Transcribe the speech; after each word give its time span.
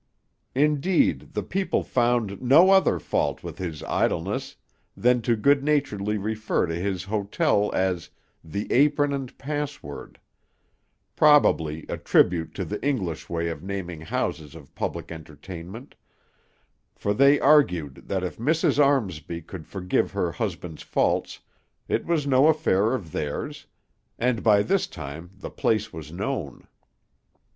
Indeed, 0.55 1.35
the 1.35 1.43
people 1.43 1.83
found 1.83 2.41
no 2.41 2.71
other 2.71 2.97
fault 2.97 3.43
with 3.43 3.59
his 3.59 3.83
idleness 3.83 4.55
than 4.97 5.21
to 5.21 5.35
good 5.35 5.63
naturedly 5.63 6.17
refer 6.17 6.65
to 6.65 6.73
his 6.73 7.03
hotel 7.03 7.69
as 7.75 8.09
the 8.43 8.65
"Apron 8.73 9.13
and 9.13 9.37
Password," 9.37 10.19
probably 11.15 11.85
a 11.87 11.97
tribute 11.99 12.55
to 12.55 12.65
the 12.65 12.83
English 12.83 13.29
way 13.29 13.47
of 13.49 13.61
naming 13.61 14.01
houses 14.01 14.55
of 14.55 14.73
public 14.73 15.11
entertainment; 15.11 15.93
for 16.95 17.13
they 17.13 17.39
argued 17.39 18.07
that 18.07 18.23
if 18.23 18.37
Mrs. 18.37 18.83
Armsby 18.83 19.43
could 19.43 19.67
forgive 19.67 20.13
her 20.13 20.31
husband's 20.31 20.81
faults, 20.81 21.41
it 21.87 22.07
was 22.07 22.25
no 22.25 22.47
affair 22.47 22.95
of 22.95 23.11
theirs; 23.11 23.67
and 24.17 24.41
by 24.41 24.63
this 24.63 24.97
name 24.97 25.29
the 25.37 25.51
place 25.51 25.93
was 25.93 26.11
known. 26.11 26.67